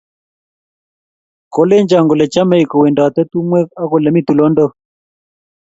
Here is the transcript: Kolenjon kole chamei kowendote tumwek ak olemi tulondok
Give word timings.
Kolenjon 1.53 2.05
kole 2.09 2.25
chamei 2.33 2.69
kowendote 2.71 3.21
tumwek 3.31 3.67
ak 3.81 3.91
olemi 3.95 4.21
tulondok 4.27 4.71